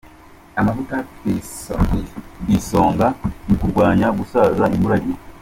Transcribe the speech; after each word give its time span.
Amavuta 0.59 0.95
ku 1.17 1.25
isonga 2.57 3.07
mu 3.47 3.55
kurwanya 3.59 4.07
gusaza 4.17 4.65
imburagihe 4.75 5.21